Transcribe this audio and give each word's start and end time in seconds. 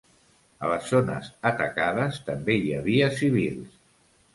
A 0.67 0.71
les 0.71 0.87
zones 0.93 1.29
atacades, 1.51 2.21
també 2.31 2.59
hi 2.65 2.77
havia 2.83 3.15
civils. 3.23 3.83